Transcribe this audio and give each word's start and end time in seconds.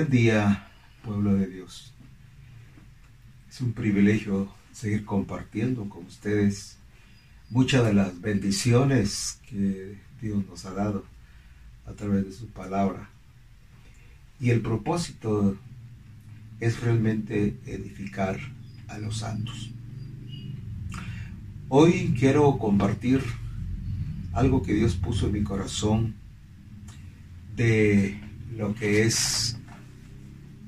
Buen 0.00 0.12
día, 0.12 0.66
pueblo 1.04 1.34
de 1.34 1.46
Dios. 1.46 1.92
Es 3.50 3.60
un 3.60 3.74
privilegio 3.74 4.50
seguir 4.72 5.04
compartiendo 5.04 5.90
con 5.90 6.06
ustedes 6.06 6.78
muchas 7.50 7.84
de 7.84 7.92
las 7.92 8.18
bendiciones 8.18 9.40
que 9.46 9.98
Dios 10.22 10.42
nos 10.46 10.64
ha 10.64 10.72
dado 10.72 11.04
a 11.84 11.92
través 11.92 12.24
de 12.24 12.32
su 12.32 12.46
palabra. 12.46 13.10
Y 14.40 14.48
el 14.48 14.62
propósito 14.62 15.58
es 16.60 16.80
realmente 16.80 17.58
edificar 17.66 18.40
a 18.88 18.96
los 18.96 19.18
santos. 19.18 19.70
Hoy 21.68 22.16
quiero 22.18 22.56
compartir 22.56 23.22
algo 24.32 24.62
que 24.62 24.72
Dios 24.72 24.94
puso 24.94 25.26
en 25.26 25.32
mi 25.34 25.42
corazón 25.42 26.14
de 27.54 28.18
lo 28.56 28.74
que 28.74 29.02
es 29.02 29.59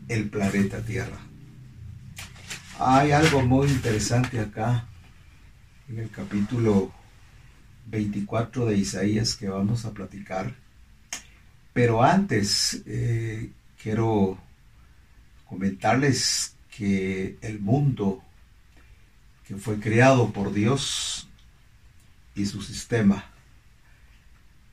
el 0.08 0.28
planeta 0.28 0.82
Tierra. 0.82 1.18
Hay 2.78 3.12
algo 3.12 3.42
muy 3.42 3.68
interesante 3.68 4.40
acá 4.40 4.88
en 5.88 5.98
el 5.98 6.10
capítulo 6.10 6.92
24 7.86 8.66
de 8.66 8.76
Isaías 8.76 9.36
que 9.36 9.48
vamos 9.48 9.84
a 9.84 9.92
platicar. 9.92 10.54
Pero 11.72 12.02
antes 12.02 12.82
eh, 12.86 13.50
quiero 13.82 14.38
comentarles 15.46 16.56
que 16.76 17.36
el 17.42 17.60
mundo 17.60 18.22
que 19.46 19.56
fue 19.56 19.78
creado 19.78 20.32
por 20.32 20.52
Dios 20.52 21.28
y 22.34 22.46
su 22.46 22.62
sistema, 22.62 23.26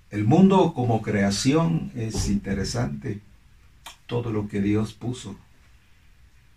el 0.09 0.23
mundo 0.23 0.73
como 0.73 1.01
creación 1.01 1.91
es 1.95 2.29
interesante, 2.29 3.21
todo 4.09 4.31
lo 4.31 4.47
que 4.47 4.59
Dios 4.59 4.93
puso 4.93 5.37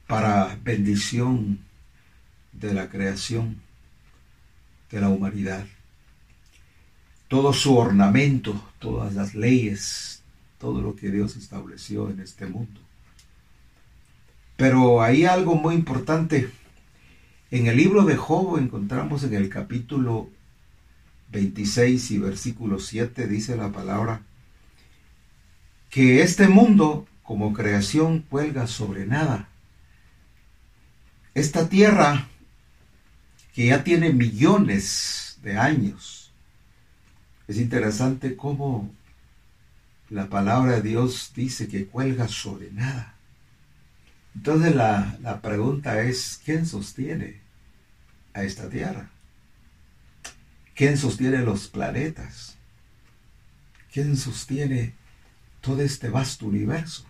para 0.07 0.59
bendición 0.65 1.61
de 2.53 2.73
la 2.73 2.89
creación, 2.89 3.61
de 4.91 5.01
la 5.01 5.11
humanidad. 5.11 5.67
Todo 7.29 7.53
su 7.53 7.77
ornamento, 7.77 8.61
todas 8.79 9.15
las 9.15 9.35
leyes, 9.35 10.23
todo 10.59 10.81
lo 10.81 10.97
que 10.97 11.11
Dios 11.11 11.37
estableció 11.37 12.09
en 12.09 12.21
este 12.21 12.47
mundo. 12.47 12.81
Pero 14.57 15.03
hay 15.03 15.27
algo 15.27 15.55
muy 15.55 15.75
importante. 15.75 16.51
En 17.51 17.67
el 17.67 17.77
libro 17.77 18.05
de 18.05 18.17
Job 18.17 18.59
encontramos 18.59 19.25
en 19.25 19.35
el 19.35 19.51
capítulo 19.51 20.31
26 21.33 22.13
y 22.13 22.19
versículo 22.19 22.79
7 22.79 23.27
dice 23.27 23.57
la 23.57 23.71
palabra 23.73 24.23
que 25.91 26.23
este 26.23 26.49
mundo 26.49 27.07
como 27.23 27.53
creación 27.53 28.21
cuelga 28.21 28.67
sobre 28.67 29.07
nada. 29.07 29.49
Esta 31.35 31.69
tierra 31.69 32.29
que 33.55 33.67
ya 33.67 33.85
tiene 33.85 34.13
millones 34.13 35.39
de 35.43 35.59
años. 35.59 36.33
Es 37.49 37.59
interesante 37.59 38.37
cómo 38.37 38.91
la 40.09 40.29
palabra 40.29 40.73
de 40.73 40.83
Dios 40.83 41.33
dice 41.35 41.69
que 41.69 41.87
cuelga 41.87 42.29
sobre 42.29 42.71
nada. 42.71 43.15
Entonces 44.35 44.75
la, 44.75 45.19
la 45.21 45.41
pregunta 45.41 46.03
es, 46.03 46.41
¿quién 46.45 46.67
sostiene 46.67 47.41
a 48.33 48.43
esta 48.43 48.69
tierra? 48.69 49.11
¿Quién 50.75 50.97
sostiene 50.97 51.39
los 51.39 51.69
planetas? 51.69 52.57
¿Quién 53.93 54.17
sostiene 54.17 54.95
todo 55.61 55.83
este 55.83 56.09
vasto 56.09 56.47
universo? 56.47 57.05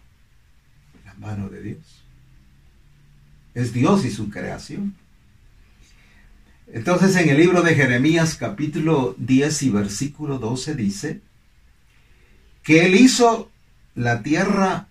Mano 1.22 1.48
de 1.48 1.62
Dios. 1.62 2.02
Es 3.54 3.72
Dios 3.72 4.04
y 4.04 4.10
su 4.10 4.28
creación. 4.28 4.96
Entonces 6.72 7.14
en 7.16 7.28
el 7.28 7.36
libro 7.36 7.62
de 7.62 7.76
Jeremías 7.76 8.34
capítulo 8.34 9.14
10 9.18 9.62
y 9.62 9.70
versículo 9.70 10.38
12 10.38 10.74
dice 10.74 11.20
que 12.64 12.86
Él 12.86 12.96
hizo 12.96 13.50
la 13.94 14.22
tierra 14.22 14.88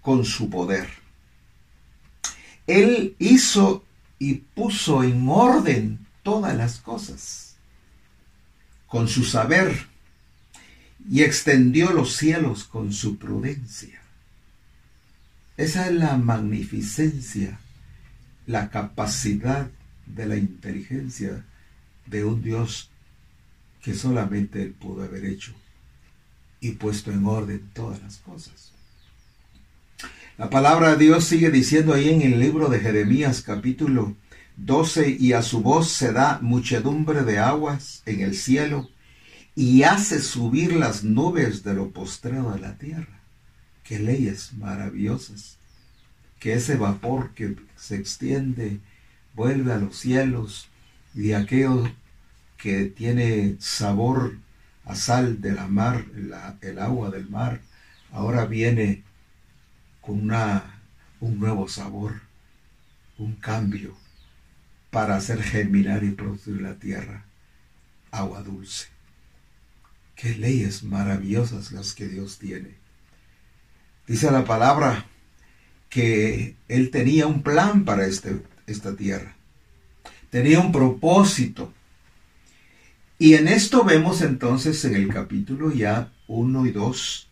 con 0.00 0.24
su 0.24 0.50
poder. 0.50 0.88
Él 2.66 3.14
hizo 3.18 3.84
y 4.18 4.34
puso 4.34 5.04
en 5.04 5.28
orden 5.28 6.06
todas 6.22 6.56
las 6.56 6.78
cosas 6.78 7.56
con 8.86 9.06
su 9.06 9.24
saber 9.24 9.86
y 11.08 11.22
extendió 11.22 11.92
los 11.92 12.16
cielos 12.16 12.64
con 12.64 12.92
su 12.92 13.16
prudencia. 13.16 13.99
Esa 15.60 15.88
es 15.88 15.92
la 15.92 16.16
magnificencia, 16.16 17.60
la 18.46 18.70
capacidad 18.70 19.68
de 20.06 20.24
la 20.24 20.36
inteligencia 20.36 21.44
de 22.06 22.24
un 22.24 22.42
Dios 22.42 22.88
que 23.82 23.92
solamente 23.92 24.62
Él 24.62 24.72
pudo 24.72 25.04
haber 25.04 25.26
hecho 25.26 25.52
y 26.60 26.70
puesto 26.70 27.12
en 27.12 27.26
orden 27.26 27.68
todas 27.74 28.00
las 28.02 28.16
cosas. 28.16 28.72
La 30.38 30.48
palabra 30.48 30.92
de 30.92 31.04
Dios 31.04 31.24
sigue 31.26 31.50
diciendo 31.50 31.92
ahí 31.92 32.08
en 32.08 32.22
el 32.22 32.40
libro 32.40 32.70
de 32.70 32.80
Jeremías 32.80 33.42
capítulo 33.42 34.16
12 34.56 35.14
y 35.20 35.34
a 35.34 35.42
su 35.42 35.60
voz 35.60 35.90
se 35.90 36.14
da 36.14 36.38
muchedumbre 36.40 37.22
de 37.22 37.38
aguas 37.38 38.02
en 38.06 38.20
el 38.20 38.34
cielo 38.34 38.88
y 39.54 39.82
hace 39.82 40.22
subir 40.22 40.72
las 40.72 41.04
nubes 41.04 41.62
de 41.64 41.74
lo 41.74 41.90
postrero 41.90 42.50
de 42.52 42.60
la 42.60 42.78
tierra. 42.78 43.19
Qué 43.90 43.98
leyes 43.98 44.52
maravillosas. 44.52 45.58
Que 46.38 46.52
ese 46.52 46.76
vapor 46.76 47.34
que 47.34 47.56
se 47.74 47.96
extiende 47.96 48.78
vuelve 49.34 49.72
a 49.72 49.78
los 49.78 49.96
cielos 49.96 50.68
y 51.12 51.32
aquello 51.32 51.92
que 52.56 52.84
tiene 52.84 53.56
sabor 53.58 54.36
a 54.84 54.94
sal 54.94 55.40
de 55.40 55.50
la 55.50 55.66
mar, 55.66 56.04
el 56.60 56.78
agua 56.78 57.10
del 57.10 57.28
mar, 57.28 57.62
ahora 58.12 58.46
viene 58.46 59.02
con 60.00 60.20
una, 60.20 60.80
un 61.18 61.40
nuevo 61.40 61.66
sabor, 61.66 62.20
un 63.18 63.34
cambio 63.34 63.96
para 64.92 65.16
hacer 65.16 65.42
germinar 65.42 66.04
y 66.04 66.12
producir 66.12 66.60
la 66.60 66.76
tierra 66.76 67.24
agua 68.12 68.40
dulce. 68.44 68.86
Qué 70.14 70.36
leyes 70.36 70.84
maravillosas 70.84 71.72
las 71.72 71.92
que 71.92 72.06
Dios 72.06 72.38
tiene. 72.38 72.79
Dice 74.10 74.28
la 74.32 74.44
palabra 74.44 75.06
que 75.88 76.56
Él 76.66 76.90
tenía 76.90 77.28
un 77.28 77.44
plan 77.44 77.84
para 77.84 78.08
este, 78.08 78.42
esta 78.66 78.96
tierra. 78.96 79.36
Tenía 80.30 80.58
un 80.58 80.72
propósito. 80.72 81.72
Y 83.20 83.34
en 83.34 83.46
esto 83.46 83.84
vemos 83.84 84.20
entonces 84.22 84.84
en 84.84 84.96
el 84.96 85.06
capítulo 85.10 85.72
ya 85.72 86.10
1 86.26 86.66
y 86.66 86.72
2 86.72 87.28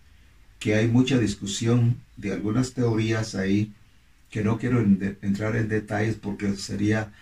que 0.61 0.77
hay 0.77 0.87
mucha 0.87 1.19
discusión 1.19 2.01
de 2.17 2.33
algunas 2.33 2.75
teorías 2.75 3.35
ahí 3.35 3.73
que 4.31 4.45
no 4.45 4.57
quiero 4.57 4.79
entrar 4.81 5.57
en 5.57 5.69
detalles 5.69 6.15
porque 6.15 6.55
sería 6.55 7.13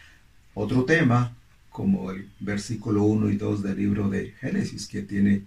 otro 0.53 0.85
tema, 0.85 1.35
como 1.71 2.11
el 2.11 2.29
versículo 2.41 3.05
1 3.05 3.31
y 3.31 3.37
2 3.37 3.63
del 3.63 3.79
libro 3.79 4.11
de 4.11 4.33
Génesis, 4.33 4.87
que 4.87 5.01
tiene 5.01 5.45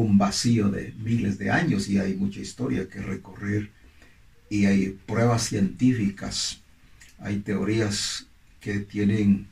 un 0.00 0.18
vacío 0.18 0.70
de 0.70 0.92
miles 0.98 1.38
de 1.38 1.50
años 1.50 1.88
y 1.88 1.98
hay 1.98 2.14
mucha 2.14 2.40
historia 2.40 2.88
que 2.88 3.00
recorrer 3.00 3.70
y 4.50 4.66
hay 4.66 4.98
pruebas 5.06 5.44
científicas, 5.44 6.60
hay 7.18 7.38
teorías 7.38 8.26
que 8.60 8.80
tienen 8.80 9.46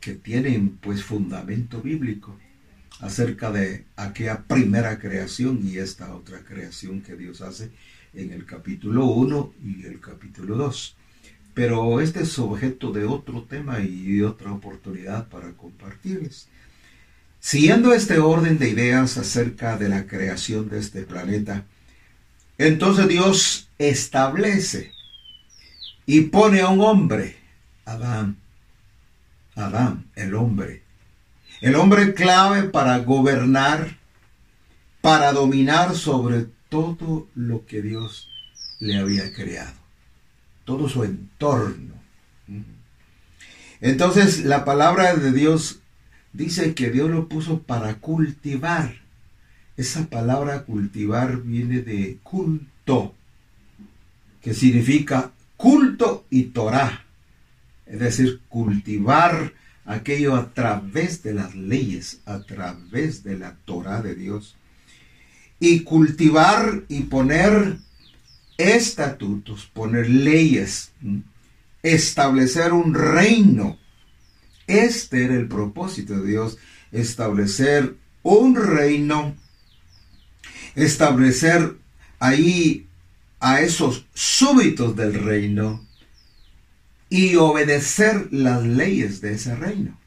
que 0.00 0.14
tienen 0.14 0.70
pues 0.82 1.02
fundamento 1.02 1.80
bíblico 1.80 2.36
acerca 3.00 3.52
de 3.52 3.84
aquella 3.96 4.42
primera 4.42 4.98
creación 4.98 5.60
y 5.62 5.78
esta 5.78 6.14
otra 6.14 6.40
creación 6.40 7.00
que 7.00 7.14
Dios 7.14 7.40
hace 7.40 7.70
en 8.14 8.32
el 8.32 8.44
capítulo 8.44 9.06
1 9.06 9.54
y 9.64 9.86
el 9.86 10.00
capítulo 10.00 10.56
2. 10.56 10.96
Pero 11.54 12.00
este 12.00 12.24
es 12.24 12.38
objeto 12.38 12.92
de 12.92 13.04
otro 13.04 13.44
tema 13.44 13.80
y 13.80 14.20
otra 14.22 14.52
oportunidad 14.52 15.28
para 15.28 15.52
compartirles. 15.52 16.48
Siguiendo 17.44 17.92
este 17.92 18.20
orden 18.20 18.58
de 18.58 18.70
ideas 18.70 19.18
acerca 19.18 19.76
de 19.76 19.90
la 19.90 20.06
creación 20.06 20.70
de 20.70 20.78
este 20.78 21.02
planeta, 21.02 21.66
entonces 22.56 23.06
Dios 23.06 23.68
establece 23.76 24.94
y 26.06 26.22
pone 26.22 26.62
a 26.62 26.68
un 26.70 26.80
hombre, 26.80 27.36
Adán, 27.84 28.38
Adán, 29.56 30.06
el 30.14 30.34
hombre, 30.34 30.84
el 31.60 31.74
hombre 31.74 32.14
clave 32.14 32.62
para 32.62 32.96
gobernar, 33.00 33.98
para 35.02 35.34
dominar 35.34 35.94
sobre 35.96 36.46
todo 36.70 37.28
lo 37.34 37.66
que 37.66 37.82
Dios 37.82 38.30
le 38.80 38.96
había 38.96 39.34
creado 39.34 39.74
todo 40.64 40.88
su 40.88 41.04
entorno. 41.04 41.92
Entonces 43.82 44.46
la 44.46 44.64
palabra 44.64 45.14
de 45.14 45.30
Dios 45.30 45.80
dice 46.34 46.74
que 46.74 46.90
Dios 46.90 47.10
lo 47.10 47.28
puso 47.28 47.62
para 47.62 47.94
cultivar. 47.94 48.96
Esa 49.78 50.06
palabra 50.10 50.64
cultivar 50.64 51.40
viene 51.42 51.80
de 51.80 52.18
culto. 52.22 53.14
que 54.42 54.52
significa 54.52 55.32
culto 55.56 56.26
y 56.28 56.42
Torah, 56.42 57.06
es 57.86 57.98
decir, 57.98 58.40
cultivar 58.50 59.54
aquello 59.86 60.36
a 60.36 60.52
través 60.52 61.22
de 61.22 61.32
las 61.32 61.54
leyes, 61.54 62.20
a 62.26 62.40
través 62.40 63.24
de 63.24 63.38
la 63.38 63.56
Torah 63.64 64.02
de 64.02 64.14
Dios. 64.14 64.54
Y 65.60 65.80
cultivar 65.80 66.82
y 66.88 67.04
poner 67.04 67.78
estatutos, 68.58 69.64
poner 69.72 70.10
leyes, 70.10 70.92
establecer 71.82 72.74
un 72.74 72.92
reino. 72.92 73.78
Este 74.66 75.24
era 75.24 75.34
el 75.34 75.48
propósito 75.48 76.20
de 76.20 76.26
Dios, 76.26 76.58
establecer 76.92 77.96
un 78.22 78.56
reino, 78.56 79.34
establecer 80.74 81.76
ahí 82.18 82.86
a 83.40 83.60
esos 83.60 84.06
súbitos 84.14 84.96
del 84.96 85.14
reino 85.14 85.84
y 87.10 87.36
obedecer 87.36 88.28
las 88.32 88.64
leyes 88.64 89.20
de 89.20 89.34
ese 89.34 89.54
reino. 89.54 89.98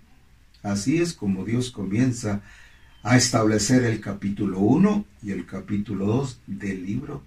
Así 0.63 0.97
es 0.97 1.13
como 1.13 1.45
Dios 1.45 1.71
comienza 1.71 2.41
a 3.03 3.15
establecer 3.15 3.83
el 3.83 4.01
capítulo 4.01 4.59
1 4.59 5.05
y 5.23 5.31
el 5.31 5.45
capítulo 5.45 6.07
2 6.07 6.41
del 6.47 6.85
libro 6.85 7.23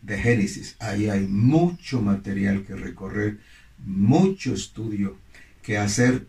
de 0.00 0.18
Génesis. 0.18 0.76
Ahí 0.78 1.10
hay 1.10 1.26
mucho 1.26 2.00
material 2.00 2.64
que 2.64 2.76
recorrer, 2.76 3.38
mucho 3.84 4.54
estudio 4.54 5.18
que 5.62 5.76
hacer, 5.76 6.26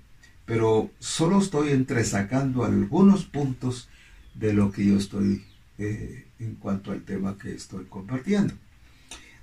pero 0.50 0.90
solo 0.98 1.40
estoy 1.40 1.70
entresacando 1.70 2.66
algunos 2.66 3.24
puntos 3.24 3.88
de 4.34 4.52
lo 4.52 4.72
que 4.72 4.84
yo 4.84 4.98
estoy 4.98 5.46
eh, 5.78 6.26
en 6.40 6.56
cuanto 6.56 6.92
al 6.92 7.04
tema 7.04 7.38
que 7.38 7.54
estoy 7.54 7.86
compartiendo. 7.86 8.56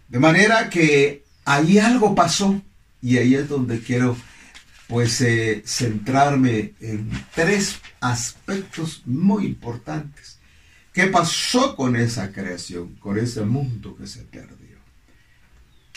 De 0.08 0.19
manera 0.19 0.69
que 0.69 1.23
ahí 1.44 1.79
algo 1.79 2.12
pasó 2.17 2.61
y 3.00 3.19
ahí 3.19 3.37
es 3.37 3.49
donde 3.49 3.79
quiero 3.79 4.17
pues 4.88 5.20
eh, 5.20 5.62
centrarme 5.64 6.75
en 6.81 7.08
tres 7.32 7.79
aspectos 8.00 9.03
muy 9.06 9.47
importantes. 9.47 10.41
¿Qué 10.93 11.06
pasó 11.06 11.76
con 11.76 11.94
esa 11.94 12.32
creación, 12.32 12.97
con 12.97 13.17
ese 13.17 13.43
mundo 13.43 13.94
que 13.97 14.08
se 14.08 14.23
perdió? 14.23 14.79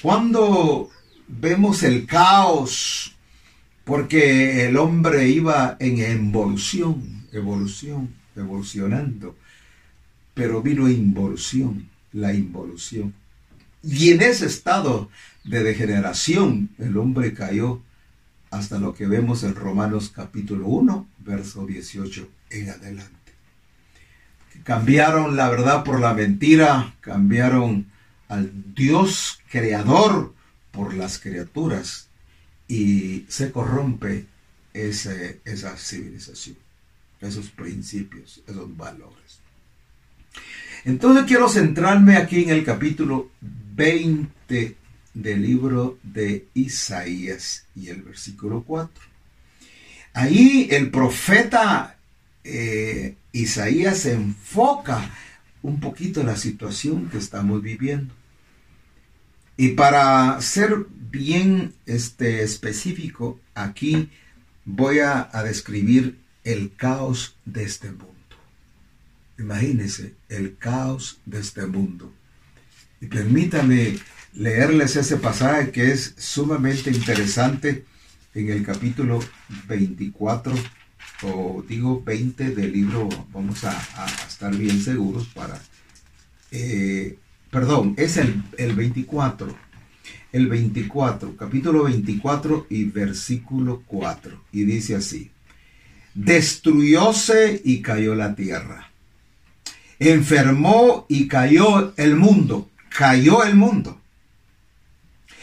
Cuando 0.03 0.91
vemos 1.27 1.81
el 1.81 2.05
caos, 2.05 3.15
porque 3.89 4.67
el 4.67 4.77
hombre 4.77 5.29
iba 5.29 5.75
en 5.79 5.97
evolución, 5.97 7.25
evolución, 7.31 8.13
evolucionando, 8.35 9.35
pero 10.35 10.61
vino 10.61 10.87
involución, 10.87 11.89
la 12.13 12.31
involución. 12.31 13.15
Y 13.81 14.11
en 14.11 14.21
ese 14.21 14.45
estado 14.45 15.09
de 15.43 15.63
degeneración 15.63 16.69
el 16.77 16.97
hombre 16.97 17.33
cayó 17.33 17.81
hasta 18.51 18.77
lo 18.77 18.93
que 18.93 19.07
vemos 19.07 19.41
en 19.41 19.55
Romanos 19.55 20.11
capítulo 20.15 20.67
1, 20.67 21.07
verso 21.25 21.65
18 21.65 22.29
en 22.51 22.69
adelante. 22.69 23.33
Cambiaron 24.63 25.35
la 25.35 25.49
verdad 25.49 25.83
por 25.83 25.99
la 25.99 26.13
mentira, 26.13 26.93
cambiaron 27.01 27.87
al 28.27 28.51
Dios 28.75 29.39
creador 29.49 30.35
por 30.69 30.93
las 30.93 31.17
criaturas 31.17 32.08
y 32.69 33.25
se 33.27 33.51
corrompe 33.51 34.27
esa 34.73 35.75
civilización, 35.75 36.55
esos 37.19 37.49
principios, 37.49 38.41
esos 38.47 38.77
valores. 38.77 39.39
Entonces 40.85 41.25
quiero 41.25 41.49
centrarme 41.49 42.15
aquí 42.15 42.43
en 42.43 42.51
el 42.51 42.63
capítulo 42.63 43.31
20 43.41 44.77
del 45.15 45.41
libro 45.41 45.97
de 46.03 46.47
Isaías 46.53 47.65
y 47.75 47.89
el 47.89 48.03
versículo 48.03 48.63
4. 48.63 49.03
Ahí 50.13 50.67
el 50.71 50.91
profeta 50.91 51.97
eh, 52.43 53.15
Isaías 53.31 54.05
enfoca 54.05 55.09
un 55.63 55.79
poquito 55.79 56.23
la 56.23 56.37
situación 56.37 57.09
que 57.09 57.17
estamos 57.17 57.61
viviendo. 57.61 58.13
Y 59.57 59.69
para 59.69 60.39
ser 60.39 60.85
bien 61.11 61.73
este, 61.85 62.43
específico, 62.43 63.39
aquí 63.55 64.09
voy 64.65 64.99
a, 64.99 65.29
describir 65.43 66.19
el 66.43 66.75
caos 66.75 67.35
de 67.45 67.63
este 67.63 67.89
mundo. 67.89 68.07
Imagínense 69.37 70.15
el 70.29 70.57
caos 70.57 71.19
de 71.25 71.39
este 71.39 71.65
mundo. 71.65 72.13
Y 73.01 73.07
permítame 73.07 73.97
leerles 74.33 74.95
ese 74.95 75.17
pasaje 75.17 75.71
que 75.71 75.91
es 75.91 76.13
sumamente 76.17 76.91
interesante 76.91 77.85
en 78.33 78.49
el 78.49 78.63
capítulo 78.63 79.19
24 79.67 80.53
o 81.23 81.63
digo 81.67 82.01
20 82.03 82.51
del 82.51 82.71
libro, 82.71 83.09
vamos 83.33 83.63
a, 83.63 83.75
estar 84.27 84.55
bien 84.55 84.81
seguros 84.81 85.27
para, 85.27 85.59
eh, 86.51 87.17
perdón, 87.51 87.93
es 87.97 88.17
el, 88.17 88.41
el 88.57 88.73
24, 88.73 89.68
el 90.31 90.47
24, 90.47 91.35
capítulo 91.35 91.83
24 91.83 92.67
y 92.69 92.85
versículo 92.85 93.83
4, 93.87 94.43
y 94.51 94.63
dice 94.63 94.95
así, 94.95 95.31
destruyóse 96.13 97.61
y 97.63 97.81
cayó 97.81 98.15
la 98.15 98.35
tierra, 98.35 98.91
enfermó 99.97 101.05
y 101.09 101.27
cayó 101.27 101.93
el 101.97 102.15
mundo, 102.15 102.69
cayó 102.89 103.43
el 103.43 103.55
mundo. 103.55 103.99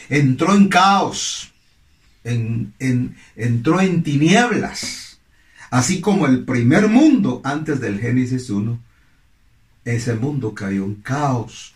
Entró 0.09 0.55
en 0.55 0.69
caos, 0.69 1.53
en, 2.23 2.73
entró 3.35 3.81
en 3.81 4.05
tinieblas, 4.05 5.19
así 5.71 6.01
como 6.01 6.27
el 6.27 6.45
primer 6.45 6.89
mundo 6.89 7.41
antes 7.43 7.81
del 7.81 7.99
Génesis 7.99 8.51
1, 8.51 8.81
ese 9.85 10.15
mundo 10.15 10.55
cayó 10.55 10.85
en 10.85 10.95
caos, 10.97 11.75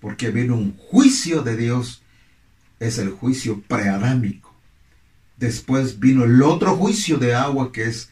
porque 0.00 0.30
vino 0.30 0.54
un 0.54 0.76
juicio 0.76 1.42
de 1.42 1.56
Dios, 1.56 2.02
es 2.80 2.98
el 2.98 3.10
juicio 3.10 3.60
preadámico. 3.62 4.54
Después 5.36 5.98
vino 5.98 6.24
el 6.24 6.42
otro 6.42 6.76
juicio 6.76 7.18
de 7.18 7.34
agua 7.34 7.72
que 7.72 7.84
es 7.84 8.10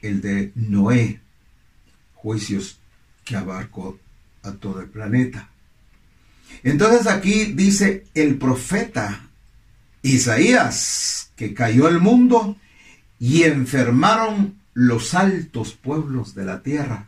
el 0.00 0.20
de 0.20 0.52
Noé, 0.54 1.20
juicios 2.14 2.78
que 3.24 3.36
abarcó 3.36 3.98
a 4.42 4.52
todo 4.52 4.80
el 4.80 4.88
planeta. 4.88 5.50
Entonces 6.62 7.06
aquí 7.06 7.52
dice 7.52 8.04
el 8.14 8.36
profeta 8.38 9.28
Isaías 10.02 11.32
que 11.36 11.54
cayó 11.54 11.88
el 11.88 12.00
mundo 12.00 12.56
y 13.18 13.44
enfermaron 13.44 14.58
los 14.74 15.14
altos 15.14 15.72
pueblos 15.72 16.34
de 16.34 16.44
la 16.44 16.62
tierra, 16.62 17.06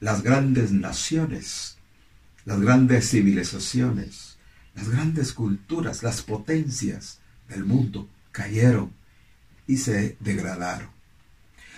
las 0.00 0.22
grandes 0.22 0.72
naciones, 0.72 1.76
las 2.44 2.60
grandes 2.60 3.10
civilizaciones, 3.10 4.37
las 4.78 4.90
grandes 4.90 5.32
culturas, 5.32 6.04
las 6.04 6.22
potencias 6.22 7.18
del 7.48 7.64
mundo 7.64 8.08
cayeron 8.30 8.92
y 9.66 9.76
se 9.78 10.16
degradaron. 10.20 10.88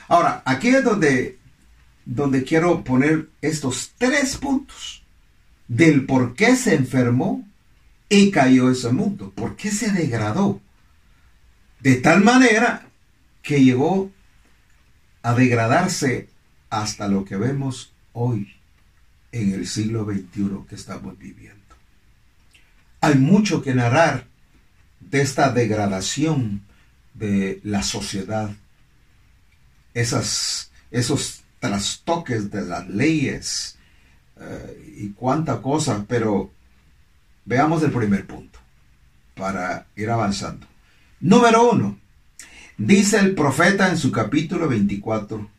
Ahora, 0.08 0.42
aquí 0.44 0.68
es 0.68 0.84
donde, 0.84 1.38
donde 2.04 2.44
quiero 2.44 2.84
poner 2.84 3.30
estos 3.40 3.92
tres 3.96 4.36
puntos 4.36 5.02
del 5.66 6.04
por 6.04 6.34
qué 6.34 6.56
se 6.56 6.74
enfermó 6.74 7.48
y 8.10 8.30
cayó 8.30 8.70
ese 8.70 8.92
mundo, 8.92 9.32
por 9.34 9.56
qué 9.56 9.70
se 9.70 9.90
degradó. 9.92 10.60
De 11.78 11.94
tal 11.96 12.22
manera 12.22 12.86
que 13.40 13.64
llegó 13.64 14.10
a 15.22 15.34
degradarse 15.34 16.28
hasta 16.68 17.08
lo 17.08 17.24
que 17.24 17.36
vemos 17.36 17.94
hoy 18.12 18.52
en 19.32 19.54
el 19.54 19.66
siglo 19.66 20.04
XXI 20.04 20.66
que 20.68 20.74
estamos 20.74 21.18
viviendo. 21.18 21.59
Hay 23.00 23.14
mucho 23.16 23.62
que 23.62 23.74
narrar 23.74 24.26
de 25.00 25.22
esta 25.22 25.50
degradación 25.50 26.62
de 27.14 27.60
la 27.64 27.82
sociedad, 27.82 28.50
esos 29.94 31.42
trastoques 31.58 32.50
de 32.50 32.62
las 32.62 32.88
leyes, 32.88 33.76
eh, 34.40 34.94
y 34.96 35.10
cuánta 35.10 35.60
cosa, 35.60 36.04
pero 36.08 36.50
veamos 37.44 37.82
el 37.82 37.90
primer 37.90 38.26
punto 38.26 38.58
para 39.34 39.86
ir 39.96 40.08
avanzando. 40.08 40.66
Número 41.20 41.70
uno, 41.70 41.98
dice 42.78 43.18
el 43.18 43.34
profeta 43.34 43.90
en 43.90 43.98
su 43.98 44.10
capítulo 44.10 44.68
24 44.68 45.50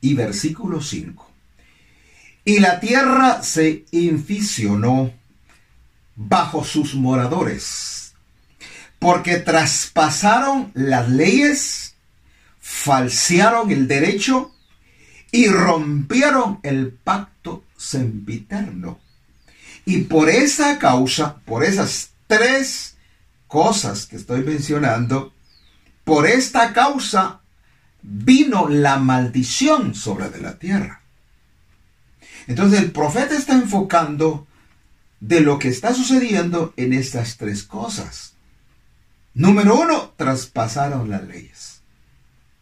y 0.00 0.14
versículo 0.14 0.80
5. 0.80 1.30
Y 2.44 2.60
la 2.60 2.80
tierra 2.80 3.42
se 3.42 3.84
inficionó 3.90 5.12
bajo 6.16 6.64
sus 6.64 6.94
moradores, 6.94 8.14
porque 8.98 9.36
traspasaron 9.38 10.70
las 10.74 11.08
leyes, 11.08 11.94
falsearon 12.60 13.70
el 13.70 13.88
derecho 13.88 14.54
y 15.30 15.48
rompieron 15.48 16.60
el 16.62 16.92
pacto 16.92 17.64
sempiterno. 17.76 19.00
Y 19.84 20.02
por 20.02 20.28
esa 20.28 20.78
causa, 20.78 21.36
por 21.44 21.64
esas 21.64 22.10
tres 22.26 22.96
cosas 23.48 24.06
que 24.06 24.16
estoy 24.16 24.44
mencionando, 24.44 25.32
por 26.04 26.26
esta 26.26 26.72
causa 26.72 27.40
vino 28.02 28.68
la 28.68 28.98
maldición 28.98 29.94
sobre 29.94 30.28
de 30.28 30.40
la 30.40 30.58
tierra. 30.58 31.02
Entonces 32.46 32.80
el 32.80 32.92
profeta 32.92 33.36
está 33.36 33.54
enfocando 33.54 34.46
de 35.22 35.40
lo 35.40 35.60
que 35.60 35.68
está 35.68 35.94
sucediendo 35.94 36.74
en 36.76 36.92
estas 36.92 37.36
tres 37.36 37.62
cosas. 37.62 38.34
Número 39.34 39.80
uno, 39.80 40.12
traspasaron 40.16 41.08
las 41.08 41.22
leyes. 41.28 41.80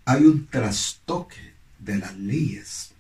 Hay 0.05 0.25
un 0.25 0.47
trastoque 0.47 1.55
de 1.79 1.97
las 1.97 2.15
leyes. 2.19 2.91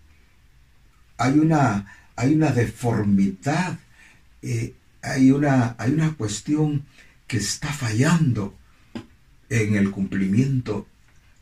Hay 1.19 1.38
una, 1.38 1.95
hay 2.17 2.35
una 2.35 2.52
deformidad. 2.52 3.79
Eh, 4.40 4.73
hay, 5.02 5.31
una, 5.31 5.75
hay 5.76 5.93
una 5.93 6.14
cuestión 6.14 6.87
que 7.26 7.37
está 7.37 7.71
fallando 7.71 8.55
en 9.50 9.75
el 9.75 9.90
cumplimiento 9.90 10.87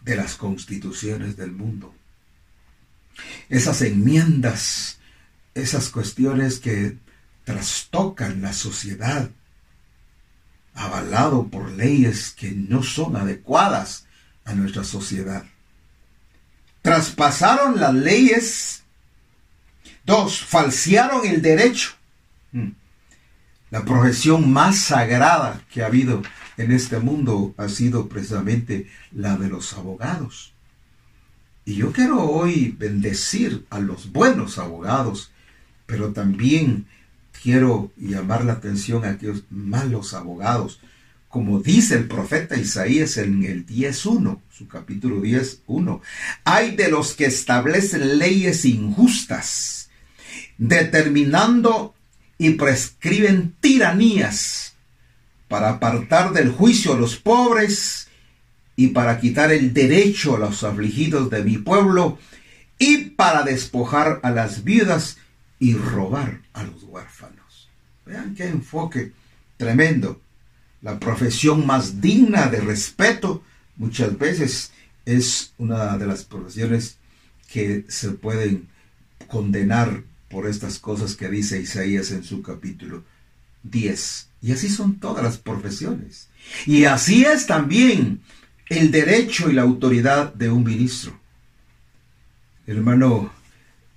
de 0.02 0.16
las 0.16 0.34
constituciones 0.34 1.36
del 1.36 1.52
mundo. 1.52 1.94
Esas 3.48 3.80
enmiendas, 3.82 4.98
esas 5.54 5.88
cuestiones 5.90 6.58
que 6.58 6.96
trastocan 7.48 8.42
la 8.42 8.52
sociedad, 8.52 9.30
avalado 10.74 11.48
por 11.48 11.70
leyes 11.70 12.34
que 12.38 12.50
no 12.50 12.82
son 12.82 13.16
adecuadas 13.16 14.04
a 14.44 14.52
nuestra 14.52 14.84
sociedad. 14.84 15.46
Traspasaron 16.82 17.80
las 17.80 17.94
leyes. 17.94 18.82
Dos, 20.04 20.44
falsearon 20.44 21.24
el 21.24 21.40
derecho. 21.40 21.92
Mm. 22.52 22.72
La 23.70 23.82
profesión 23.82 24.52
más 24.52 24.76
sagrada 24.76 25.62
que 25.72 25.82
ha 25.82 25.86
habido 25.86 26.22
en 26.58 26.70
este 26.70 26.98
mundo 26.98 27.54
ha 27.56 27.70
sido 27.70 28.10
precisamente 28.10 28.90
la 29.10 29.38
de 29.38 29.48
los 29.48 29.72
abogados. 29.72 30.52
Y 31.64 31.76
yo 31.76 31.92
quiero 31.92 32.24
hoy 32.24 32.76
bendecir 32.78 33.64
a 33.70 33.78
los 33.78 34.12
buenos 34.12 34.58
abogados, 34.58 35.30
pero 35.86 36.12
también 36.12 36.86
quiero 37.42 37.92
llamar 37.96 38.44
la 38.44 38.54
atención 38.54 39.04
a 39.04 39.10
aquellos 39.10 39.44
malos 39.50 40.14
abogados. 40.14 40.80
Como 41.28 41.60
dice 41.60 41.94
el 41.94 42.08
profeta 42.08 42.56
Isaías 42.56 43.16
en 43.18 43.44
el 43.44 43.66
10.1, 43.66 44.40
su 44.50 44.66
capítulo 44.66 45.22
10.1, 45.22 46.00
hay 46.44 46.74
de 46.74 46.90
los 46.90 47.14
que 47.14 47.26
establecen 47.26 48.18
leyes 48.18 48.64
injustas, 48.64 49.90
determinando 50.56 51.94
y 52.38 52.50
prescriben 52.50 53.54
tiranías 53.60 54.74
para 55.48 55.70
apartar 55.70 56.32
del 56.32 56.50
juicio 56.50 56.94
a 56.94 56.98
los 56.98 57.16
pobres 57.16 58.08
y 58.76 58.88
para 58.88 59.18
quitar 59.20 59.52
el 59.52 59.74
derecho 59.74 60.36
a 60.36 60.38
los 60.38 60.62
afligidos 60.64 61.30
de 61.30 61.42
mi 61.42 61.58
pueblo 61.58 62.18
y 62.78 63.10
para 63.10 63.42
despojar 63.42 64.20
a 64.22 64.30
las 64.30 64.62
viudas 64.62 65.18
y 65.58 65.74
robar 65.74 66.42
a 66.52 66.62
los 66.62 66.84
huérfanos. 66.84 67.68
Vean 68.06 68.34
qué 68.34 68.48
enfoque 68.48 69.12
tremendo. 69.56 70.20
La 70.82 70.98
profesión 70.98 71.66
más 71.66 72.00
digna 72.00 72.46
de 72.46 72.60
respeto 72.60 73.42
muchas 73.76 74.16
veces 74.18 74.72
es 75.04 75.52
una 75.58 75.98
de 75.98 76.06
las 76.06 76.24
profesiones 76.24 76.98
que 77.50 77.84
se 77.88 78.10
pueden 78.10 78.68
condenar 79.26 80.04
por 80.30 80.46
estas 80.46 80.78
cosas 80.78 81.16
que 81.16 81.28
dice 81.28 81.60
Isaías 81.60 82.10
en 82.10 82.22
su 82.22 82.42
capítulo 82.42 83.04
10. 83.64 84.28
Y 84.42 84.52
así 84.52 84.68
son 84.68 85.00
todas 85.00 85.24
las 85.24 85.38
profesiones. 85.38 86.28
Y 86.66 86.84
así 86.84 87.24
es 87.24 87.46
también 87.46 88.20
el 88.68 88.90
derecho 88.90 89.50
y 89.50 89.54
la 89.54 89.62
autoridad 89.62 90.32
de 90.34 90.50
un 90.50 90.64
ministro. 90.64 91.18
hermano 92.66 93.32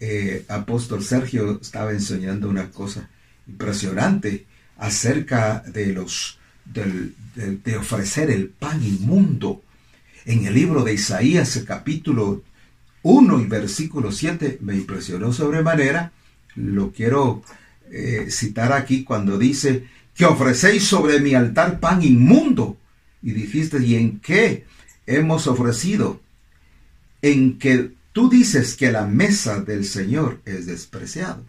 eh, 0.04 0.46
apóstol 0.48 1.04
Sergio 1.04 1.60
estaba 1.62 1.92
enseñando 1.92 2.50
una 2.50 2.72
cosa 2.72 3.08
impresionante 3.48 4.48
acerca 4.78 5.60
de 5.68 5.94
los 5.94 6.40
de, 6.66 7.78
ofrecer 7.78 8.32
el 8.32 8.50
pan 8.50 8.84
inmundo. 8.84 9.62
En 10.26 10.46
el 10.46 10.56
libro 10.56 10.84
de 10.84 10.96
Isaías, 10.96 11.64
capítulo 11.68 12.42
1 13.04 13.42
y 13.42 13.46
versículo 13.46 14.12
7, 14.12 14.58
me 14.62 14.74
impresionó 14.74 15.32
sobremanera. 15.34 16.12
Lo 16.56 16.92
quiero 16.92 17.44
eh, 17.92 18.26
citar 18.32 18.74
aquí 18.74 19.04
cuando 19.04 19.38
dice 19.38 19.86
que 20.16 20.26
ofrecéis 20.26 20.84
sobre 20.84 21.20
mi 21.20 21.36
altar 21.36 21.80
pan 21.80 22.02
inmundo. 22.02 22.76
Y 23.22 23.34
dijiste, 23.34 23.84
¿y 23.84 23.96
en 23.96 24.20
qué 24.20 24.66
hemos 25.06 25.46
ofrecido? 25.46 26.22
En 27.22 27.60
que 27.60 27.92
Tú 28.14 28.30
dices 28.30 28.76
que 28.76 28.92
la 28.92 29.06
mesa 29.06 29.62
del 29.62 29.86
Señor 29.86 30.42
es 30.46 30.66
despreciado. 30.66 31.46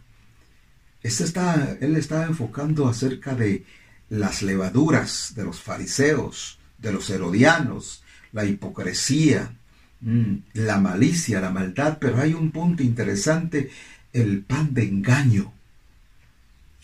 Este 1.02 1.24
está, 1.24 1.76
él 1.80 1.96
está 1.96 2.24
enfocando 2.24 2.88
acerca 2.88 3.34
de 3.34 3.64
las 4.08 4.42
levaduras 4.42 5.32
de 5.34 5.44
los 5.44 5.60
fariseos, 5.60 6.58
de 6.78 6.92
los 6.92 7.10
herodianos, 7.10 8.04
la 8.32 8.44
hipocresía, 8.44 9.52
mm, 10.00 10.34
la 10.54 10.78
malicia, 10.78 11.40
la 11.40 11.50
maldad, 11.50 11.98
pero 12.00 12.20
hay 12.20 12.34
un 12.34 12.52
punto 12.52 12.82
interesante, 12.84 13.70
el 14.12 14.42
pan 14.42 14.72
de 14.72 14.84
engaño. 14.84 15.52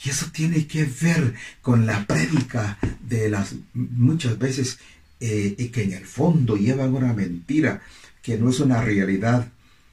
Y 0.03 0.11
eso 0.11 0.27
tiene 0.33 0.67
que 0.67 0.85
ver 0.85 1.35
con 1.63 1.87
la 1.87 2.05
prédica 2.07 2.79
de 3.01 3.29
las 3.29 3.55
muchas 3.75 4.39
veces 4.39 4.79
eh, 5.21 5.71
que 5.73 5.83
en 5.83 5.93
el 5.93 6.07
fondo 6.07 6.57
llevan 6.57 6.95
una 6.95 7.13
mentira 7.13 7.83
que 8.23 8.39
no 8.39 8.51
es 8.51 8.61
una 8.61 8.81
realidad 8.83 9.49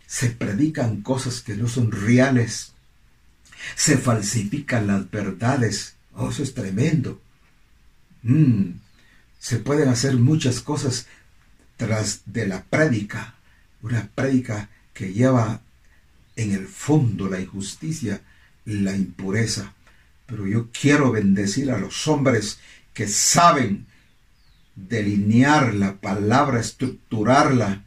se 0.07 0.29
predican 0.29 1.01
cosas 1.01 1.41
que 1.41 1.55
no 1.55 1.67
son 1.67 1.91
reales, 1.91 2.74
se 3.75 3.97
falsifican 3.97 4.88
las 4.88 5.09
verdades. 5.09 5.95
Oh, 6.13 6.29
eso 6.29 6.43
es 6.43 6.53
tremendo. 6.53 7.21
Mm, 8.24 8.71
se 9.39 9.57
pueden 9.59 9.89
hacer 9.89 10.15
muchas 10.15 10.62
cosas 10.62 11.07
tras 11.77 12.21
de 12.25 12.47
la 12.47 12.63
prédica, 12.63 13.35
una 13.81 14.09
prédica 14.13 14.69
que 14.93 15.13
lleva 15.13 15.62
en 16.35 16.51
el 16.51 16.67
fondo 16.67 17.29
la 17.29 17.39
injusticia, 17.39 18.21
la 18.65 18.95
impureza. 18.95 19.74
Pero 20.25 20.47
yo 20.47 20.69
quiero 20.71 21.12
bendecir 21.12 21.71
a 21.71 21.77
los 21.77 22.07
hombres 22.07 22.59
que 22.93 23.07
saben 23.07 23.85
delinear 24.75 25.74
la 25.74 25.95
palabra, 25.97 26.59
estructurarla, 26.59 27.84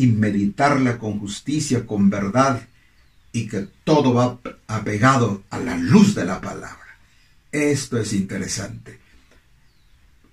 y 0.00 0.06
meditarla 0.06 0.96
con 0.96 1.20
justicia, 1.20 1.86
con 1.86 2.08
verdad, 2.08 2.62
y 3.32 3.48
que 3.48 3.68
todo 3.84 4.14
va 4.14 4.38
apegado 4.66 5.42
a 5.50 5.58
la 5.58 5.76
luz 5.76 6.14
de 6.14 6.24
la 6.24 6.40
palabra. 6.40 6.96
Esto 7.52 7.98
es 7.98 8.14
interesante. 8.14 8.98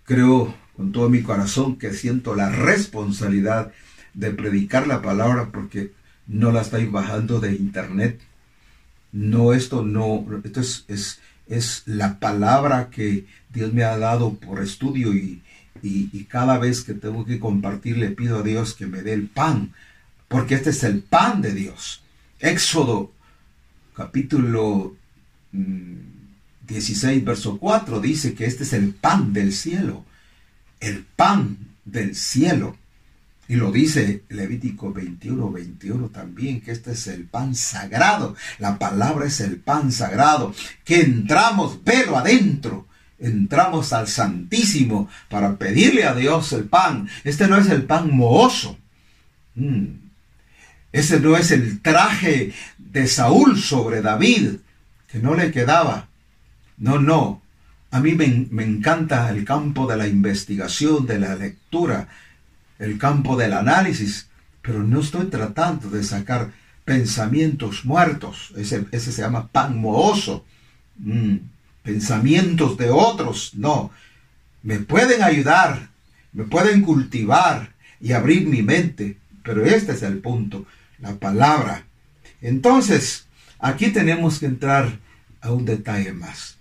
Creo 0.05 0.55
con 0.77 0.93
todo 0.93 1.09
mi 1.09 1.21
corazón 1.21 1.75
que 1.75 1.93
siento 1.93 2.33
la 2.33 2.49
responsabilidad 2.49 3.73
de 4.13 4.31
predicar 4.31 4.87
la 4.87 5.01
palabra 5.01 5.49
porque 5.51 5.91
no 6.27 6.53
la 6.53 6.61
estáis 6.61 6.89
bajando 6.89 7.41
de 7.41 7.53
internet. 7.55 8.21
No, 9.11 9.51
esto 9.51 9.83
no, 9.83 10.25
esto 10.45 10.61
es, 10.61 10.85
es, 10.87 11.19
es 11.45 11.83
la 11.87 12.19
palabra 12.19 12.89
que 12.89 13.25
Dios 13.49 13.73
me 13.73 13.83
ha 13.83 13.97
dado 13.97 14.35
por 14.35 14.63
estudio 14.63 15.13
y, 15.13 15.41
y, 15.81 16.23
cada 16.25 16.57
vez 16.57 16.83
que 16.83 16.93
tengo 16.93 17.25
que 17.25 17.39
compartir 17.39 17.97
le 17.97 18.09
pido 18.09 18.39
a 18.39 18.43
Dios 18.43 18.73
que 18.73 18.87
me 18.87 19.01
dé 19.01 19.13
el 19.13 19.27
pan, 19.27 19.73
porque 20.27 20.55
este 20.55 20.71
es 20.71 20.83
el 20.83 21.01
pan 21.01 21.41
de 21.41 21.53
Dios. 21.53 22.03
Éxodo 22.39 23.11
capítulo 23.93 24.95
16, 25.51 27.21
mm, 27.21 27.25
verso 27.25 27.57
4 27.57 27.99
dice 27.99 28.33
que 28.33 28.45
este 28.45 28.63
es 28.63 28.73
el 28.73 28.93
pan 28.93 29.33
del 29.33 29.53
cielo, 29.53 30.05
el 30.79 31.03
pan 31.03 31.57
del 31.85 32.15
cielo. 32.15 32.77
Y 33.49 33.55
lo 33.55 33.71
dice 33.71 34.23
Levítico 34.27 34.91
21, 34.91 35.51
21 35.51 36.09
también, 36.09 36.59
que 36.59 36.71
este 36.71 36.91
es 36.91 37.07
el 37.07 37.23
pan 37.23 37.55
sagrado. 37.55 38.35
La 38.59 38.77
palabra 38.77 39.25
es 39.25 39.39
el 39.39 39.57
pan 39.57 39.93
sagrado, 39.93 40.53
que 40.83 40.99
entramos 40.99 41.81
velo 41.83 42.17
adentro 42.17 42.86
entramos 43.19 43.93
al 43.93 44.07
Santísimo 44.07 45.09
para 45.29 45.57
pedirle 45.57 46.03
a 46.05 46.13
Dios 46.13 46.53
el 46.53 46.65
pan. 46.65 47.09
Este 47.23 47.47
no 47.47 47.57
es 47.57 47.69
el 47.69 47.83
pan 47.83 48.15
mohoso. 48.15 48.77
Mm. 49.55 49.85
Ese 50.91 51.19
no 51.19 51.35
es 51.35 51.51
el 51.51 51.81
traje 51.81 52.53
de 52.77 53.07
Saúl 53.07 53.59
sobre 53.59 54.01
David, 54.01 54.55
que 55.07 55.19
no 55.19 55.35
le 55.35 55.51
quedaba. 55.51 56.07
No, 56.77 56.99
no. 56.99 57.41
A 57.91 57.99
mí 57.99 58.13
me, 58.13 58.47
me 58.51 58.63
encanta 58.63 59.29
el 59.29 59.45
campo 59.45 59.87
de 59.87 59.97
la 59.97 60.07
investigación, 60.07 61.05
de 61.05 61.19
la 61.19 61.35
lectura, 61.35 62.07
el 62.79 62.97
campo 62.97 63.35
del 63.35 63.53
análisis, 63.53 64.27
pero 64.61 64.83
no 64.83 64.99
estoy 64.99 65.27
tratando 65.27 65.89
de 65.89 66.03
sacar 66.03 66.51
pensamientos 66.85 67.85
muertos. 67.85 68.53
Ese, 68.57 68.85
ese 68.91 69.11
se 69.11 69.21
llama 69.21 69.47
pan 69.47 69.79
mohoso. 69.79 70.45
Mm 70.97 71.37
pensamientos 71.87 72.75
de 72.75 72.89
otros, 72.89 73.53
no. 73.53 73.91
me 74.61 74.77
pueden 74.79 75.23
ayudar, 75.23 75.87
me 76.33 76.43
pueden 76.43 76.81
cultivar 76.81 77.71
y 78.01 78.11
abrir 78.11 78.45
mi 78.45 78.61
mente, 78.61 79.15
pero 79.41 79.63
este 79.65 79.93
es 79.93 80.03
el 80.03 80.17
punto, 80.17 80.65
la 80.99 81.15
palabra. 81.15 81.85
Entonces, 82.41 83.27
aquí 83.57 83.87
tenemos 83.87 84.39
que 84.39 84.47
entrar 84.47 84.99
a 85.39 85.53
un 85.53 85.63
detalle 85.63 86.11
más, 86.11 86.57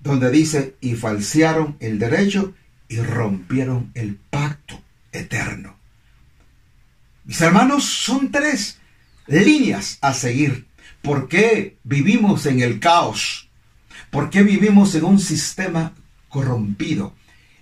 donde 0.00 0.30
dice, 0.30 0.76
y 0.82 0.96
falsearon 0.96 1.78
el 1.80 1.98
derecho 1.98 2.52
y 2.90 2.98
rompieron 2.98 3.90
el 3.94 4.16
pacto 4.16 4.78
eterno. 5.12 5.76
Mis 7.24 7.40
hermanos, 7.40 7.84
son 7.84 8.30
tres 8.30 8.76
líneas 9.28 9.96
a 10.02 10.12
seguir. 10.12 10.66
¿Por 11.00 11.26
qué 11.26 11.78
vivimos 11.84 12.44
en 12.44 12.60
el 12.60 12.80
caos? 12.80 13.45
¿Por 14.16 14.30
qué 14.30 14.42
vivimos 14.42 14.94
en 14.94 15.04
un 15.04 15.18
sistema 15.18 15.92
corrompido? 16.30 17.12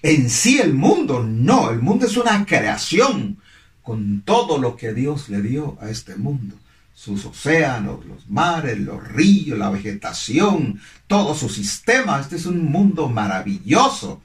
En 0.02 0.30
sí 0.30 0.60
el 0.60 0.72
mundo, 0.72 1.20
no, 1.20 1.72
el 1.72 1.80
mundo 1.80 2.06
es 2.06 2.16
una 2.16 2.46
creación 2.46 3.38
con 3.82 4.22
todo 4.22 4.58
lo 4.58 4.76
que 4.76 4.94
Dios 4.94 5.28
le 5.30 5.42
dio 5.42 5.76
a 5.80 5.90
este 5.90 6.14
mundo. 6.14 6.54
Sus 6.94 7.24
océanos, 7.24 8.06
los 8.06 8.30
mares, 8.30 8.78
los 8.78 9.02
ríos, 9.02 9.58
la 9.58 9.68
vegetación, 9.68 10.80
todo 11.08 11.34
su 11.34 11.48
sistema. 11.48 12.20
Este 12.20 12.36
es 12.36 12.46
un 12.46 12.64
mundo 12.66 13.08
maravilloso. 13.08 14.22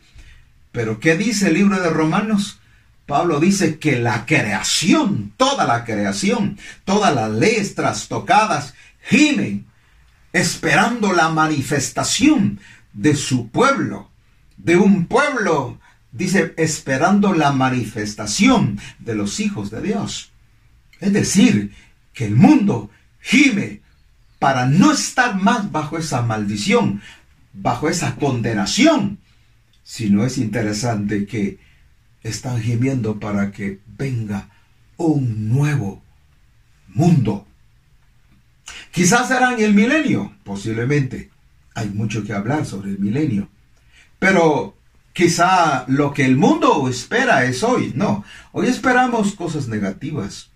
Pero 0.71 0.99
¿qué 0.99 1.17
dice 1.17 1.47
el 1.47 1.55
libro 1.55 1.81
de 1.81 1.89
Romanos? 1.89 2.59
Pablo 3.07 3.39
dice 3.39 3.79
que 3.79 3.97
la 3.97 4.27
creación, 4.27 5.33
toda 5.35 5.65
la 5.65 5.83
creación, 5.83 6.59
todas 6.85 7.11
las 7.15 7.31
leyes 7.31 7.73
trastocadas, 7.73 8.75
gimen 9.01 9.65
esperando 10.33 11.13
la 11.13 11.29
manifestación 11.29 12.59
de 12.93 13.15
su 13.15 13.49
pueblo, 13.49 14.09
de 14.57 14.77
un 14.77 15.05
pueblo, 15.05 15.79
dice, 16.11 16.53
esperando 16.57 17.33
la 17.33 17.51
manifestación 17.51 18.79
de 18.99 19.15
los 19.15 19.39
hijos 19.39 19.71
de 19.71 19.81
Dios. 19.81 20.31
Es 20.99 21.13
decir, 21.13 21.73
que 22.13 22.25
el 22.25 22.35
mundo 22.35 22.89
gime 23.21 23.81
para 24.39 24.65
no 24.65 24.91
estar 24.91 25.35
más 25.35 25.71
bajo 25.71 25.97
esa 25.97 26.21
maldición, 26.21 27.01
bajo 27.53 27.89
esa 27.89 28.15
condenación, 28.15 29.19
sino 29.83 30.25
es 30.25 30.37
interesante 30.37 31.25
que 31.25 31.59
están 32.23 32.61
gimiendo 32.61 33.19
para 33.19 33.51
que 33.51 33.79
venga 33.97 34.49
un 34.97 35.49
nuevo 35.49 36.01
mundo. 36.87 37.45
Quizás 38.91 39.27
será 39.27 39.53
en 39.53 39.61
el 39.61 39.73
milenio, 39.73 40.35
posiblemente. 40.43 41.29
Hay 41.75 41.89
mucho 41.89 42.23
que 42.23 42.33
hablar 42.33 42.65
sobre 42.65 42.89
el 42.89 42.99
milenio. 42.99 43.49
Pero 44.17 44.75
quizá 45.13 45.85
lo 45.87 46.13
que 46.13 46.25
el 46.25 46.37
mundo 46.37 46.87
espera 46.89 47.45
es 47.45 47.63
hoy. 47.63 47.93
No, 47.95 48.23
hoy 48.51 48.67
esperamos 48.67 49.35
cosas 49.35 49.67
negativas. 49.67 50.49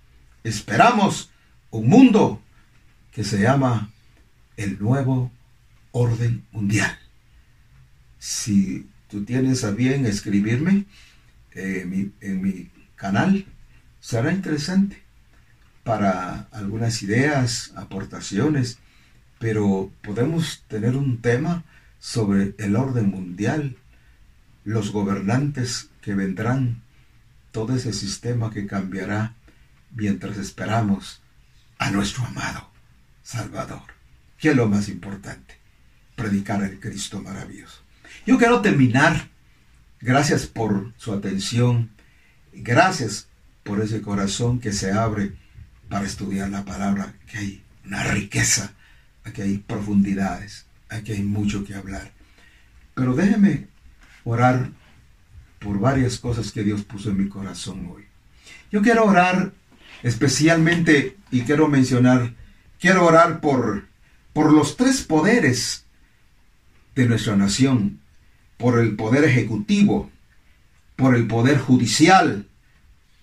Esperamos 0.44 1.32
un 1.70 1.88
mundo 1.88 2.42
que 3.12 3.24
se 3.24 3.40
llama 3.40 3.92
el 4.58 4.80
nuevo 4.80 5.32
orden 5.92 6.46
mundial. 6.52 6.98
Si 8.20 8.88
tú 9.08 9.24
tienes 9.24 9.64
a 9.64 9.72
bien 9.72 10.06
escribirme, 10.06 10.86
en, 11.56 12.42
mi, 12.42 12.70
canal. 12.96 13.46
Será 14.00 14.32
interesante 14.32 15.02
para 15.84 16.48
algunas 16.52 17.04
ideas, 17.04 17.74
aportaciones, 17.76 18.80
pero 19.40 19.92
podemos 20.02 20.64
tener 20.68 20.96
un 20.96 21.22
tema 21.22 21.64
sobre 22.00 22.56
el 22.58 22.76
orden 22.76 23.10
mundial, 23.10 23.78
los 24.64 24.92
gobernantes 24.92 25.90
que 26.02 26.16
vendrán, 26.16 26.82
todo 27.52 27.76
ese 27.76 27.94
sistema 27.94 28.52
que 28.52 28.66
cambiará 28.66 29.36
mientras 29.92 30.38
esperamos 30.38 31.22
a 31.78 31.92
nuestro 31.92 32.26
amado 32.26 32.70
Salvador. 33.24 33.94
¿Qué 34.38 34.50
es 34.50 34.56
lo 34.56 34.68
más 34.68 34.90
importante? 34.90 35.58
Predicar 36.16 36.64
el 36.64 36.80
Cristo 36.80 37.22
maravilloso. 37.22 37.82
Yo 38.26 38.38
quiero 38.38 38.62
terminar 38.62 39.34
Gracias 40.04 40.48
por 40.48 40.92
su 40.98 41.14
atención. 41.14 41.90
Gracias 42.52 43.30
por 43.64 43.80
ese 43.80 44.02
corazón 44.02 44.60
que 44.60 44.74
se 44.74 44.92
abre 44.92 45.32
para 45.94 46.08
estudiar 46.08 46.50
la 46.50 46.66
palabra, 46.66 47.14
que 47.28 47.38
hay 47.38 47.64
una 47.86 48.02
riqueza, 48.02 48.74
aquí 49.24 49.44
hay 49.44 49.60
profundidades, 49.60 50.66
aquí 50.90 51.12
hay 51.12 51.22
mucho 51.22 51.64
que 51.64 51.76
hablar. 51.76 52.12
Pero 52.96 53.14
déjeme 53.14 53.68
orar 54.24 54.72
por 55.60 55.80
varias 55.80 56.18
cosas 56.18 56.52
que 56.52 56.64
Dios 56.64 56.82
puso 56.82 57.12
en 57.12 57.20
mi 57.20 57.30
corazón 57.30 57.88
hoy. 57.94 58.06
Yo 58.72 58.82
quiero 58.82 59.06
orar 59.06 59.52
especialmente, 60.02 61.16
y 61.30 61.42
quiero 61.42 61.68
mencionar, 61.68 62.34
quiero 62.80 63.06
orar 63.06 63.40
por, 63.40 63.86
por 64.34 64.52
los 64.52 64.78
tres 64.78 65.04
poderes 65.04 65.86
de 66.96 67.06
nuestra 67.06 67.36
nación, 67.36 68.00
por 68.58 68.80
el 68.80 68.96
poder 68.96 69.26
ejecutivo, 69.26 70.10
por 70.96 71.16
el 71.16 71.28
poder 71.28 71.60
judicial, 71.60 72.48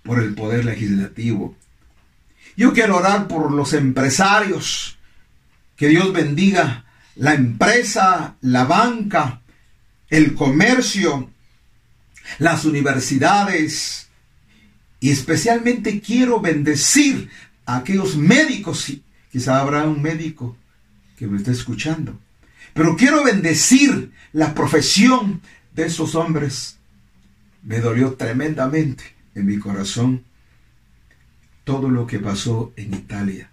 por 0.04 0.22
el 0.22 0.36
poder 0.36 0.64
legislativo. 0.64 1.56
Yo 2.60 2.74
quiero 2.74 2.98
orar 2.98 3.26
por 3.26 3.50
los 3.52 3.72
empresarios, 3.72 4.98
que 5.76 5.88
Dios 5.88 6.12
bendiga 6.12 6.84
la 7.16 7.32
empresa, 7.32 8.36
la 8.42 8.66
banca, 8.66 9.40
el 10.10 10.34
comercio, 10.34 11.30
las 12.38 12.66
universidades, 12.66 14.08
y 15.00 15.08
especialmente 15.08 16.02
quiero 16.02 16.42
bendecir 16.42 17.30
a 17.64 17.78
aquellos 17.78 18.18
médicos, 18.18 18.92
quizá 19.32 19.58
habrá 19.58 19.84
un 19.84 20.02
médico 20.02 20.54
que 21.16 21.26
me 21.26 21.38
esté 21.38 21.52
escuchando, 21.52 22.20
pero 22.74 22.94
quiero 22.94 23.24
bendecir 23.24 24.12
la 24.34 24.52
profesión 24.52 25.40
de 25.74 25.86
esos 25.86 26.14
hombres. 26.14 26.76
Me 27.62 27.78
dolió 27.78 28.16
tremendamente 28.16 29.04
en 29.34 29.46
mi 29.46 29.58
corazón 29.58 30.26
todo 31.64 31.90
lo 31.90 32.06
que 32.06 32.18
pasó 32.18 32.72
en 32.76 32.94
Italia. 32.94 33.50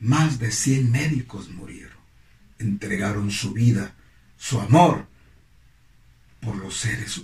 Más 0.00 0.38
de 0.38 0.50
100 0.50 0.90
médicos 0.90 1.48
murieron. 1.50 1.96
Entregaron 2.58 3.30
su 3.30 3.52
vida, 3.52 3.94
su 4.36 4.60
amor 4.60 5.06
por 6.40 6.56
los 6.56 6.76
seres 6.76 7.22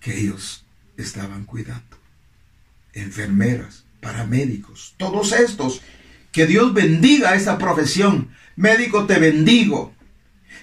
que 0.00 0.18
ellos 0.18 0.64
estaban 0.96 1.44
cuidando. 1.44 1.96
Enfermeras, 2.92 3.84
paramédicos, 4.00 4.94
todos 4.96 5.32
estos. 5.32 5.80
Que 6.30 6.46
Dios 6.46 6.72
bendiga 6.72 7.34
esa 7.34 7.58
profesión. 7.58 8.30
Médico, 8.56 9.06
te 9.06 9.18
bendigo. 9.18 9.94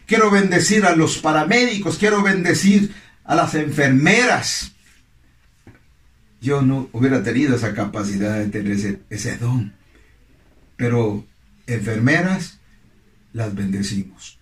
Quiero 0.05 0.31
bendecir 0.31 0.85
a 0.85 0.95
los 0.95 1.19
paramédicos, 1.19 1.97
quiero 1.97 2.23
bendecir 2.23 2.93
a 3.23 3.35
las 3.35 3.53
enfermeras. 3.53 4.73
Yo 6.41 6.61
no 6.61 6.89
hubiera 6.93 7.23
tenido 7.23 7.55
esa 7.55 7.73
capacidad 7.73 8.37
de 8.37 8.47
tener 8.47 8.73
ese, 8.73 8.99
ese 9.09 9.37
don. 9.37 9.73
Pero 10.77 11.25
enfermeras, 11.67 12.59
las 13.33 13.53
bendecimos. 13.53 14.39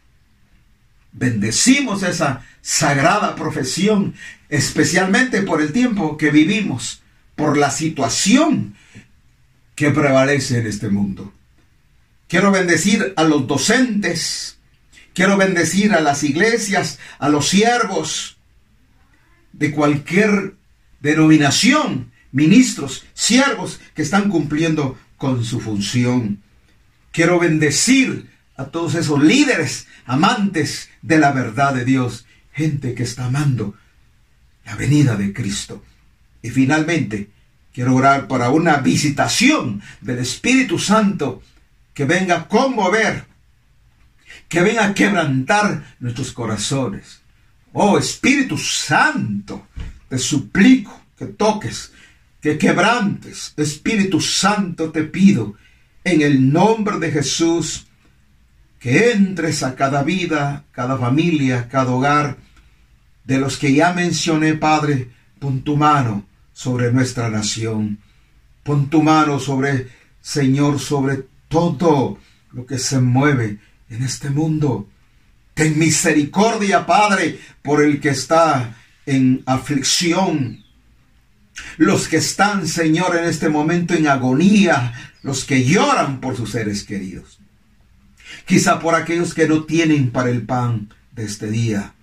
Bendecimos 1.11 2.03
esa 2.03 2.45
sagrada 2.61 3.35
profesión, 3.35 4.13
especialmente 4.49 5.41
por 5.41 5.61
el 5.61 5.71
tiempo 5.71 6.17
que 6.17 6.29
vivimos, 6.29 7.01
por 7.35 7.57
la 7.57 7.71
situación 7.71 8.75
que 9.75 9.89
prevalece 9.91 10.59
en 10.59 10.67
este 10.67 10.89
mundo. 10.89 11.33
Quiero 12.27 12.51
bendecir 12.51 13.13
a 13.15 13.23
los 13.23 13.47
docentes, 13.47 14.57
Quiero 15.17 15.35
bendecir 15.35 15.95
a 15.95 15.99
las 15.99 16.21
iglesias, 16.21 16.99
a 17.17 17.27
los 17.29 17.49
siervos 17.49 18.37
de 19.51 19.71
cualquier 19.71 20.56
denominación, 20.99 22.11
ministros, 22.31 23.05
siervos 23.13 23.79
que 23.93 24.01
están 24.01 24.29
cumpliendo 24.29 24.97
con 25.17 25.43
su 25.43 25.59
función. 25.59 26.41
Quiero 27.11 27.39
bendecir 27.39 28.29
a 28.55 28.65
todos 28.65 28.95
esos 28.95 29.23
líderes, 29.23 29.87
amantes 30.05 30.89
de 31.01 31.19
la 31.19 31.31
verdad 31.31 31.73
de 31.73 31.85
Dios, 31.85 32.25
gente 32.51 32.93
que 32.93 33.03
está 33.03 33.25
amando 33.25 33.75
la 34.65 34.75
venida 34.75 35.15
de 35.15 35.33
Cristo. 35.33 35.83
Y 36.41 36.49
finalmente, 36.49 37.29
quiero 37.73 37.95
orar 37.95 38.27
para 38.27 38.49
una 38.49 38.77
visitación 38.77 39.81
del 40.01 40.19
Espíritu 40.19 40.79
Santo 40.79 41.41
que 41.93 42.05
venga 42.05 42.35
a 42.35 42.47
conmover 42.47 43.25
que 44.47 44.61
venga 44.61 44.85
a 44.85 44.93
quebrantar 44.93 45.95
nuestros 45.99 46.31
corazones. 46.31 47.21
Oh 47.73 47.97
Espíritu 47.97 48.57
Santo, 48.57 49.67
te 50.09 50.17
suplico 50.17 51.01
que 51.17 51.25
toques, 51.25 51.91
que 52.41 52.57
quebrantes. 52.57 53.53
Espíritu 53.57 54.21
Santo, 54.21 54.91
te 54.91 55.03
pido, 55.03 55.55
en 56.03 56.21
el 56.21 56.51
nombre 56.51 56.99
de 56.99 57.11
Jesús, 57.11 57.87
que 58.79 59.11
entres 59.11 59.63
a 59.63 59.75
cada 59.75 60.03
vida, 60.03 60.65
cada 60.71 60.97
familia, 60.97 61.67
cada 61.67 61.91
hogar, 61.91 62.37
de 63.25 63.37
los 63.37 63.57
que 63.57 63.73
ya 63.73 63.91
mencioné, 63.91 64.53
Padre, 64.53 65.09
pon 65.39 65.61
tu 65.61 65.75
mano 65.75 66.25
sobre 66.53 66.91
nuestra 66.91 67.29
nación. 67.29 67.99
Pon 68.63 68.89
tu 68.89 69.03
mano 69.03 69.39
sobre, 69.39 69.89
Señor, 70.21 70.79
sobre 70.79 71.25
todo 71.47 72.17
lo 72.51 72.65
que 72.65 72.79
se 72.79 72.99
mueve 72.99 73.59
en 73.89 74.03
este 74.03 74.29
mundo. 74.29 74.87
Ten 75.53 75.77
misericordia, 75.77 76.85
Padre, 76.85 77.39
por 77.61 77.83
el 77.83 77.99
que 77.99 78.09
está 78.09 78.77
en 79.07 79.41
aflicción. 79.47 80.63
Los 81.77 82.07
que 82.07 82.17
están, 82.17 82.67
Señor, 82.67 83.15
en 83.17 83.23
este 83.23 83.49
momento 83.49 83.95
en 83.95 84.07
agonía, 84.07 84.93
los 85.23 85.43
que 85.43 85.63
lloran 85.63 86.21
por 86.21 86.37
sus 86.37 86.51
seres 86.51 86.83
queridos. 86.83 87.39
Quizá 88.45 88.79
por 88.79 88.93
aquellos 88.93 89.33
que 89.33 89.47
no 89.47 89.63
tienen 89.63 90.11
para 90.11 90.29
el 90.29 90.43
pan 90.43 90.93
de 91.13 91.25
este 91.25 91.49
día 91.49 91.93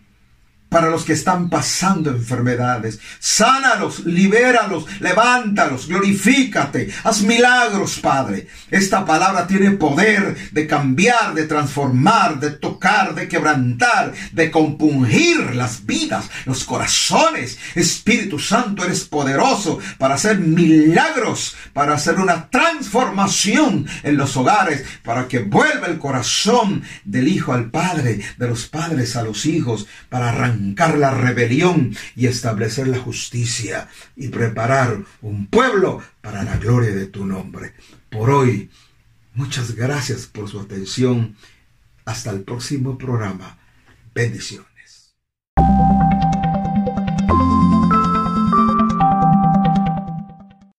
para 0.74 0.90
los 0.90 1.04
que 1.04 1.12
están 1.12 1.48
pasando 1.48 2.10
enfermedades. 2.10 2.98
Sánalos, 3.20 4.04
libéralos, 4.06 4.86
levántalos, 4.98 5.86
glorifícate, 5.86 6.92
haz 7.04 7.22
milagros, 7.22 8.00
Padre. 8.00 8.48
Esta 8.72 9.06
palabra 9.06 9.46
tiene 9.46 9.70
poder 9.70 10.50
de 10.50 10.66
cambiar, 10.66 11.32
de 11.32 11.44
transformar, 11.44 12.40
de 12.40 12.50
tocar, 12.50 13.14
de 13.14 13.28
quebrantar, 13.28 14.14
de 14.32 14.50
compungir 14.50 15.54
las 15.54 15.86
vidas, 15.86 16.28
los 16.44 16.64
corazones. 16.64 17.56
Espíritu 17.76 18.40
Santo, 18.40 18.84
eres 18.84 19.04
poderoso 19.04 19.78
para 19.96 20.16
hacer 20.16 20.40
milagros, 20.40 21.54
para 21.72 21.94
hacer 21.94 22.16
una 22.16 22.50
transformación 22.50 23.86
en 24.02 24.16
los 24.16 24.36
hogares, 24.36 24.84
para 25.04 25.28
que 25.28 25.38
vuelva 25.38 25.86
el 25.86 26.00
corazón 26.00 26.82
del 27.04 27.28
Hijo 27.28 27.52
al 27.52 27.70
Padre, 27.70 28.18
de 28.36 28.48
los 28.48 28.66
padres 28.66 29.14
a 29.14 29.22
los 29.22 29.46
hijos, 29.46 29.86
para 30.08 30.30
arrancar 30.30 30.63
la 30.98 31.10
rebelión 31.10 31.96
y 32.16 32.26
establecer 32.26 32.88
la 32.88 32.98
justicia 32.98 33.88
y 34.16 34.28
preparar 34.28 34.98
un 35.22 35.46
pueblo 35.46 36.02
para 36.20 36.42
la 36.42 36.56
gloria 36.56 36.94
de 36.94 37.06
tu 37.06 37.26
nombre. 37.26 37.74
Por 38.10 38.30
hoy, 38.30 38.70
muchas 39.34 39.74
gracias 39.74 40.26
por 40.26 40.48
su 40.48 40.60
atención. 40.60 41.36
Hasta 42.04 42.30
el 42.30 42.42
próximo 42.42 42.98
programa. 42.98 43.58
Bendición. 44.14 44.73